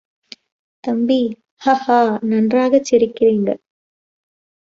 [0.83, 1.17] தம்பி!....
[1.65, 1.99] ஹஹ்ஹா!
[2.23, 3.49] நன்றாகச் சிரிக்கிறீங்க!